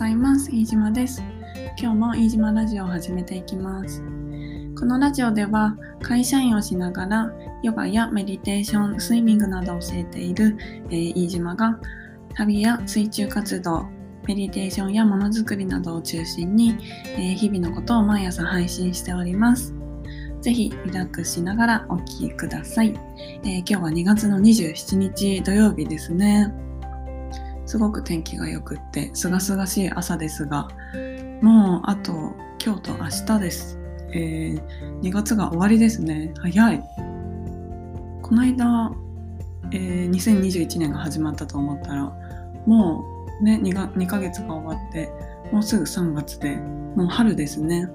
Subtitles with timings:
[0.00, 0.50] ざいます。
[0.50, 1.22] 飯島です。
[1.78, 4.02] 今日も飯島ラジオを始めていきます。
[4.74, 7.30] このラジオでは会社員をしながら
[7.62, 10.56] ヨガやメディテーションスイミングなどを教えている、
[10.88, 11.78] えー、飯島が
[12.34, 13.90] 旅や水中活動
[14.26, 19.74] メディテーションやものづくりなどを中心に、えー、日々のことを毎朝配信しております。
[20.40, 22.94] ぜひリラックスしながらお聴きください、
[23.44, 26.69] えー、今日は2月の27日土曜日ですね。
[27.70, 30.66] すごく天気が良くってすがすがしい朝ですが
[31.40, 33.78] もうあと今日と明日です、
[34.12, 36.34] えー、2月が終わりですね。
[36.40, 36.82] 早い。
[38.22, 38.92] この間、
[39.70, 42.12] えー、2021年が始まったと思ったら
[42.66, 43.04] も
[43.40, 45.08] うね 2, が2ヶ月が終わって
[45.52, 47.88] もうすぐ3月でもう春ですね。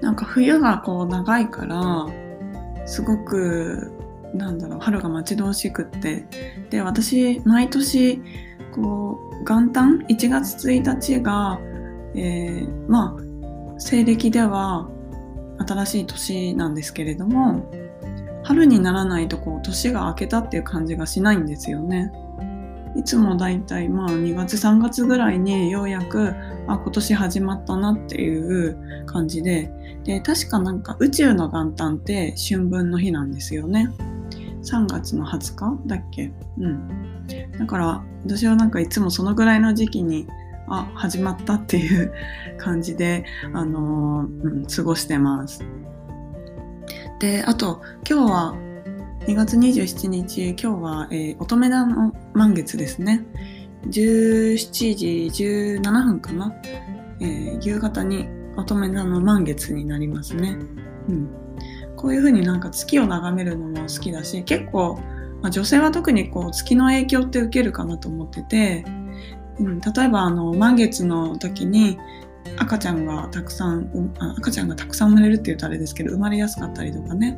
[0.00, 2.06] なんか冬がこう長いから
[2.86, 3.95] すごく
[4.36, 6.26] なんだろう春が待ち遠しくって
[6.70, 8.22] で私毎年
[8.74, 11.58] こう元旦1月1日が、
[12.14, 14.88] えー、まあ西暦では
[15.66, 17.70] 新しい年なんですけれども
[18.44, 22.12] 春にならないとこう年が明けたっていう感じがしないんですよね。
[22.96, 26.32] いつもだいたいまあ2月3月ぐらいにようやく
[26.66, 29.70] あ今年始まったなっていう感じで
[30.04, 33.90] で確かなんか宇宙の元旦って春分の日なんですよね。
[34.66, 36.32] 3月の20日だっけ？
[36.58, 37.26] うん。
[37.58, 40.26] だから私はなんかいつもそのぐらいの時期に
[40.68, 42.12] あ始まったっていう
[42.58, 45.64] 感じで、あのー、うん、過ごしてます。
[47.20, 48.54] であと今日は
[49.20, 53.24] 2月27日今日は、えー、乙女座の満月ですね。
[53.86, 56.52] 17時17分かな、
[57.20, 60.58] えー、夕方に乙女座の満月になりますね。
[61.08, 61.45] うん。
[62.06, 65.00] こういうふうになんか月を眺めるのも好きだし結構、
[65.42, 68.84] まあ、女性は特にこう月の影響って受けるかなと思ってて、
[69.58, 71.98] うん、例えばあの満月の時に
[72.58, 77.36] 赤ちゃんがたくさん赤ちゃんがたくさん生まれるっていうとあれですけど生まれやすかったりとかね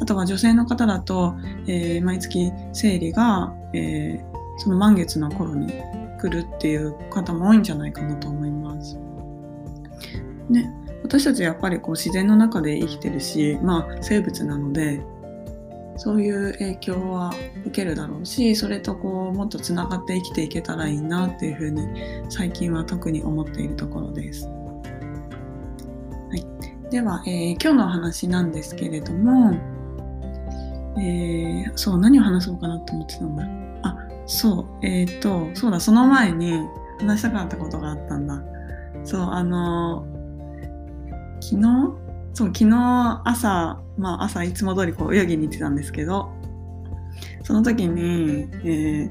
[0.00, 1.36] あとは女性の方だと、
[1.68, 5.72] えー、毎月生理が、えー、その満月の頃に
[6.20, 8.98] 来るっていう方も多いんじゃないかなと思います。
[10.50, 10.68] ね、
[11.12, 15.02] 私たちやっぱりこう自然の中で生きてるし、まあ、生物なので
[15.98, 17.34] そういう影響は
[17.66, 21.86] 受けるだろうしそれとこうもっとつながって生きていけたらいいなっていうふうに
[22.30, 24.46] 最近は特に思っているところです。
[24.46, 24.54] は
[26.34, 29.52] い、では、えー、今日の話なんですけれども、
[30.96, 33.44] えー、そう何を話そうかなと思ってたんだ。
[33.82, 36.66] あそうえっ、ー、とそうだその前に
[37.00, 38.42] 話したかったことがあったんだ。
[39.04, 40.06] そうあの
[41.42, 42.02] 昨日？
[42.34, 46.32] そう昨日朝、まあ、朝いつも通りこう泳ぎに行ってたんですけど
[47.42, 49.10] その時に、え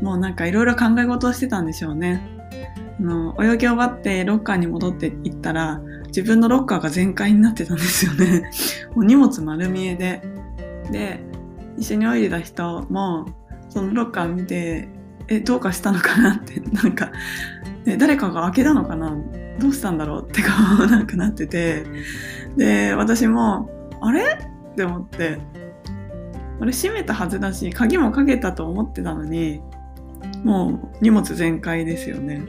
[0.00, 2.22] ー、もうなんかいろいろ考え事をしてたんでしょうね。
[2.98, 8.50] あの泳ぎ終わってロッカーに戻って行ったら自分のロッカーが全開になってたんですよね。
[8.94, 10.22] もう荷物丸見えで。
[10.92, 11.24] で
[11.78, 13.26] 一緒に泳いでた人も
[13.68, 14.88] そのロッカー見て
[15.28, 17.12] えどうかしたのかなってなんか、
[17.84, 19.16] ね、誰かが開けたのかな？
[19.58, 20.28] どうしたんだろう？
[20.28, 20.48] ってこ
[20.82, 21.84] う なんかなってて。
[22.56, 23.70] で私も
[24.00, 24.22] あれ？
[24.72, 25.38] って思って。
[26.60, 29.62] あれ閉めたはずだし鍵もかけたと思ってたのに
[30.44, 32.42] もう荷物全開ですよね。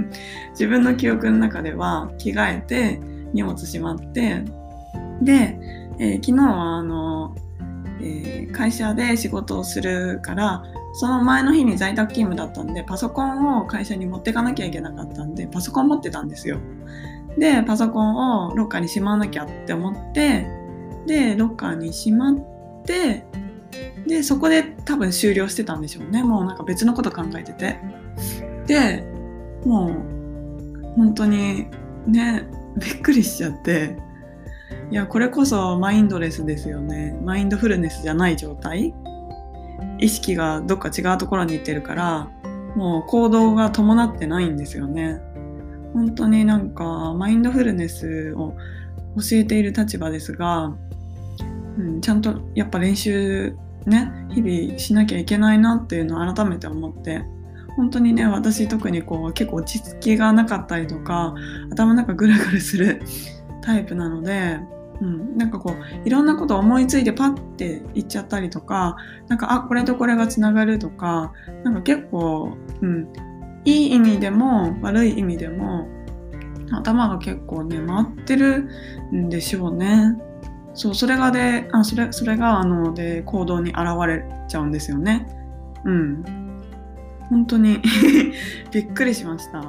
[0.52, 3.00] 自分の記憶の中では着替えて
[3.32, 4.44] 荷物しまって
[5.20, 5.58] で、
[5.98, 7.36] えー、昨日はあの、
[8.00, 10.62] えー、会社で仕事をするから
[10.92, 16.58] その前の日に在宅勤務だったんで、パソコンを会社に持ってかなきゃいけなかったんで、パソコン持ってたんですよ。
[17.38, 20.46] で、パソコンをロッカーにしまわなきゃって思って、
[21.06, 22.36] で、ロッカーにしまっ
[22.84, 23.24] て、
[24.06, 26.24] で、そこで多分終了してたんでしょうね。
[26.24, 27.78] もうなんか別のこと考えてて。
[28.66, 29.04] で、
[29.64, 31.66] もう、本当に
[32.06, 33.96] ね、びっくりしちゃって、
[34.90, 37.16] いや、これこそマインドレスですよね。
[37.24, 38.92] マインドフルネスじゃない状態
[39.98, 42.28] 意識がどっか違うところに行ってるから
[42.76, 45.20] もう行動が伴ってないんですよね。
[45.92, 48.54] 本当になんかマインドフルネスを
[49.16, 50.72] 教えている立場ですが、
[51.78, 53.56] うん、ちゃんとやっぱ練習
[53.86, 57.22] ね日々しなきゃいけないなっていうのを改めて思って
[57.76, 61.34] 本当にね私特にこう結構落ち着きがなかったりとか
[61.72, 63.02] 頭の中ぐるぐるする
[63.62, 64.60] タイプなので
[65.00, 68.96] うん、なんかこういろんなこと思いついてパッて言っちゃったりとか
[69.28, 71.32] なんかあこれとこれがつながるとか
[71.64, 73.08] なんか結構、うん、
[73.64, 75.88] いい意味でも悪い意味でも
[76.72, 78.68] 頭が結構ね回ってる
[79.12, 80.16] んでしょうね。
[80.72, 85.26] そうそれがであそれそれがあので行動に現れちゃうんですよね。
[85.84, 86.24] うん。
[87.28, 87.80] 本当に
[88.72, 89.60] びっくりしました。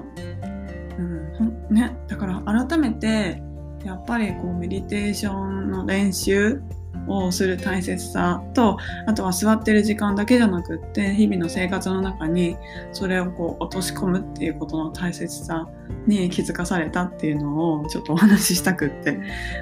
[0.99, 3.41] うんね、だから改めて
[3.83, 6.61] やっぱりこうメディテーションの練習
[7.07, 12.57] をする大切さとあとは座ってる時間だけじゃなくって日々の生活の中に
[12.91, 15.67] それをこう落とし込むっていうことの大切さ
[16.05, 19.19] に気づかされたっていうのをちょっとお話ししたくって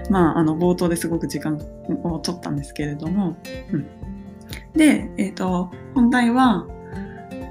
[0.09, 1.55] まああの冒頭ですごく時間
[2.03, 3.37] を取ったんですけれども、
[3.71, 3.87] うん、
[4.73, 6.67] で、えーと、本題は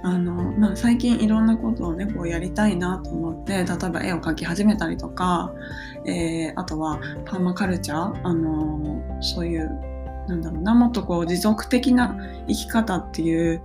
[0.02, 5.52] あの、まあ、最近いろんなことをねこうやりたいなと思って例えば絵を描き始めたりとか
[6.04, 9.68] えー、あとはパーマカルチャー、あの、そういう
[10.26, 12.16] なんだろうなもっとこう持続的な
[12.48, 13.62] 生き方っていう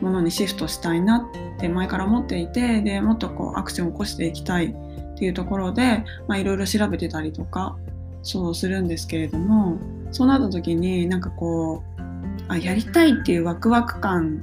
[0.00, 1.28] ものにシフトしたいな
[1.58, 7.76] って前から思っていてでもっとこうアクションを起こしていきたいっていうところでいろいろ調べてたりとか
[8.22, 9.78] そうするんですけれども
[10.10, 12.00] そうなった時になんかこう
[12.48, 14.40] あやりたいっていうワクワク感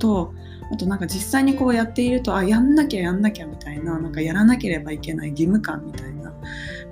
[0.00, 0.34] と
[0.72, 6.32] あとなんか実際にこうやっているとあやんなきゃやんなきゃみたいななんかやらなければいけない義務感みたいな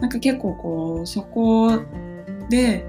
[0.00, 1.80] なんか結構こうそこ
[2.48, 2.86] で、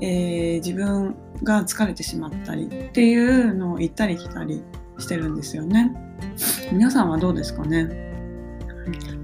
[0.00, 4.62] えー、自分が疲れてしまったりっていうのを行ったり来たり
[4.98, 5.94] してるんですよね。
[6.72, 7.88] 皆さんはどうですかね？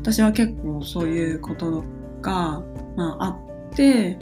[0.00, 1.84] 私は結構そういうこと
[2.22, 2.62] が、
[2.96, 3.28] まあ、あ
[3.70, 4.18] って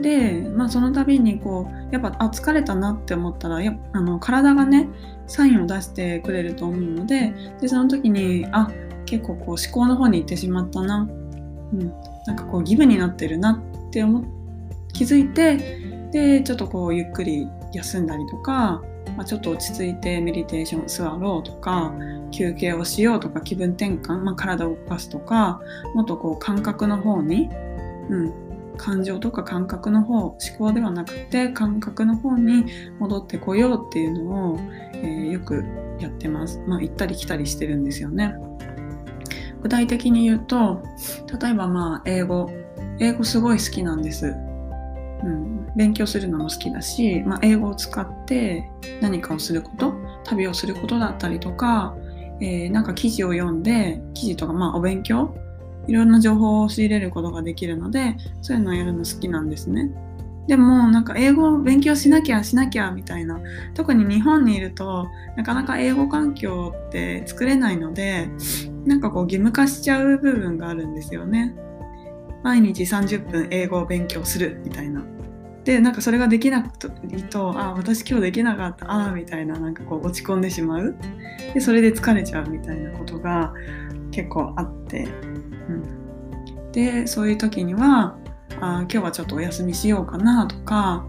[0.00, 4.88] で、まあ、その度にこうやっぱあ疲れたなって思ったらやあの体がね
[5.26, 8.70] サインを出してくれると思うのででその時にあ
[9.06, 11.08] 結構こう思考の方に行ってしまったな、
[11.72, 11.92] うん、
[12.26, 14.24] なんかこう義務になってるなって思
[14.92, 15.56] 気づいて
[16.12, 18.82] でちょっとこうゆっくり休んだりとか、
[19.16, 21.92] まあ、ちょっと落ち着いてメディテーション座ろうとか
[22.30, 25.60] 休憩をしようとか気分転換、まあ、体を動かすとか
[25.94, 27.48] もっとこう感覚の方に、
[28.10, 28.47] うん、
[28.78, 32.64] 感情とか感覚の方思考ではなくて感覚の方に
[32.98, 34.58] 戻ってこようっていうのを、
[34.94, 35.64] えー、よく
[35.98, 36.62] やってます。
[36.66, 38.34] まあ行ったり来たりしてるんですよね。
[39.60, 40.82] 具体的に言うと
[41.40, 42.50] 例えばまあ英語
[43.00, 44.34] 英語すごい好きなんです。
[45.24, 48.70] うん、勉強するのも好きだし、まあ、英語を使って
[49.00, 49.92] 何かをすること
[50.22, 51.96] 旅をすることだったりとか、
[52.40, 55.34] えー、なんか記事を読んで記事とかまあお勉強
[55.88, 59.90] いろんな情報を仕入れることができるのでそういうのをやるの好きなんですね。
[60.46, 63.38] でもなんか英語を勉強しなきゃしなきゃみたいな
[63.74, 65.06] 特に日本にいると
[65.36, 68.30] なかなか英語環境って作れないので
[68.86, 71.54] なんかこう義務化しちゃう部分があるんですよね。
[72.42, 75.02] 毎日30分英語を勉強するみたいな。
[75.64, 80.96] でなんかそれができなくとあ私今日できなかったああみたいななんかこう落ち込んでしまう
[81.52, 83.52] でそれで疲れちゃうみたいなことが
[84.10, 85.06] 結構あって、
[85.68, 88.16] うん、でそういう時には
[88.60, 91.04] あ今日はちょっとお休みしようかなとか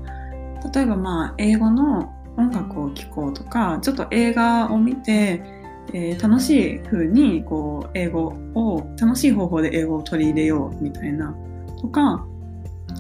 [0.74, 5.42] 例えばまあ英語の音楽を聴こうとかちょっと映画を見て、
[5.94, 11.36] えー、楽しい風にこう英語を楽しい方法で英語を取り入れようみたいな
[11.82, 12.26] とか、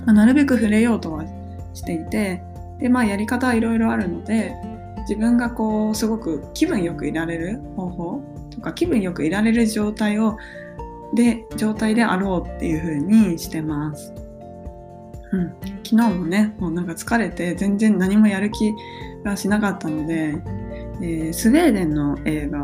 [0.05, 1.25] ま、なるべく触れようとは
[1.73, 2.41] していて
[2.79, 4.55] でまあやり方はいろいろあるので
[5.01, 8.21] 自分がこうすごく気分よくいられる方法
[8.51, 10.37] とか気分よくいられる状態を
[11.13, 14.13] で状態であろうっていう風にしてます。
[15.31, 18.73] うん、昨日もねもうなんか疲れて全然何もやる気
[19.23, 20.35] がしなかったので、
[21.01, 22.59] えー、スウェーデンの映画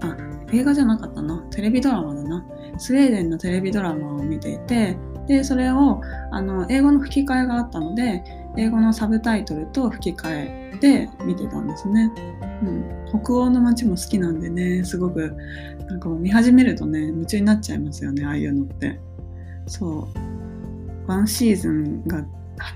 [0.00, 0.16] あ
[0.52, 1.38] 映画じゃなかったな。
[1.50, 2.46] テレビドラマだな。
[2.78, 8.22] スウェーデンのテレビドラマを見ていてでそれをあの英語の吹き替えがあったので
[8.56, 12.12] 英語のサブタイトルと吹き替えで見てたんですね、
[12.62, 12.66] う
[13.18, 15.36] ん、北欧の街も好きなんでねすごく
[15.88, 19.00] なんかもう見始めるとね夢中になっちゃいますよねああいうのって。
[19.66, 21.10] そう。
[21.10, 22.24] ワンシーズンが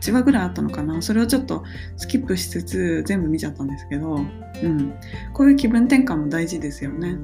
[0.00, 1.00] 8話ぐらいあったのかな。
[1.02, 1.64] それをちょっと
[1.96, 4.94] スキップしつつ全部見ちゃったんですけど、うん、
[5.32, 7.16] こういう気分転換も大事ですよね。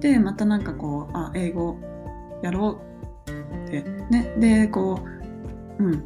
[0.00, 1.78] でまたなんかこうあ英語
[2.42, 2.89] やろう
[3.50, 5.00] ってねでこ
[5.78, 6.04] う、うん、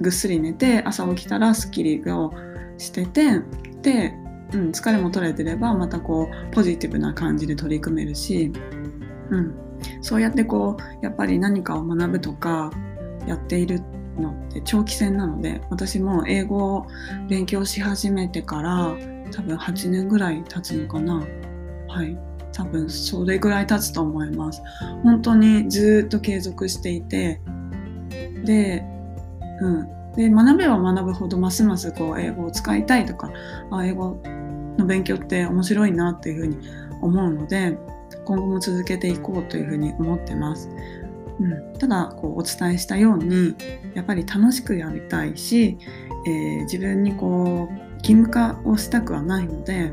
[0.00, 2.32] ぐっすり寝て朝起きたらスッキリを
[2.78, 3.40] してて
[3.82, 4.14] で、
[4.52, 8.52] うん、疲れも取れてればまたこうポジティブな感じで取り組めるし、
[9.30, 9.54] うん、
[10.00, 12.70] そうやってこうやっぱり何かを学ぶとか
[13.26, 13.80] やっている
[14.18, 16.86] のって長期戦なので私も英語を
[17.28, 18.96] 勉強し始めてから
[19.32, 21.24] 多分8年ぐらい経つのかな。
[21.88, 22.33] はい。
[22.54, 24.62] 多分それぐらい経つと思います。
[25.02, 27.40] 本当にずっと継続していて。
[28.44, 28.84] で
[29.60, 29.88] うん。
[30.16, 33.30] で学べば学ぶほどますますこう英語を使いたいとか
[33.72, 34.22] あ英語
[34.78, 36.56] の勉強って面白いなっていうふうに
[37.02, 37.76] 思うので
[38.24, 40.70] 今後も続けていこうというふうに思ってます。
[41.40, 43.56] うん、ただこうお伝えしたように
[43.94, 45.76] やっぱり楽しくやりたいし、
[46.26, 49.90] えー、自分にこう義務化をしたくはないので、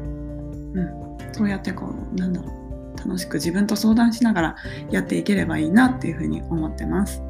[1.32, 2.62] そうやってこうなんだろう
[2.98, 4.56] 楽しく自分と相談しながら
[4.92, 7.24] やっていければいいなっていうふうに思ってます。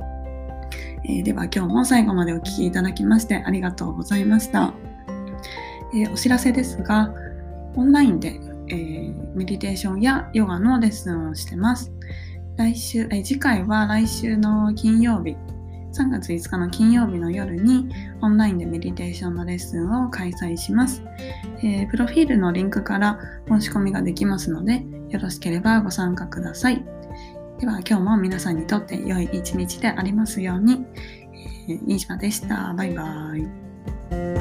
[1.03, 4.73] えー、では今日も最後までお聴きいただきましてありがとうございました。
[5.93, 7.13] えー、お知らせですが、
[7.75, 8.39] オンラインで、
[8.69, 11.91] えー、メディテーションやヨガのレッスンをしてます。
[12.57, 15.35] 来週、え次回は来週の金曜日、
[15.93, 17.89] 3月5日の金曜日の夜に
[18.21, 21.03] オンラインでメディテーションのレッスンを開催します。
[21.63, 26.83] えー、プロフィールのリンクから申し込みができますので、よろしければご参加ください。
[27.59, 30.85] では今日も皆さんにとって良い一日でありますように。
[31.67, 32.73] えー、飯島でした。
[32.73, 34.40] バイバーイ。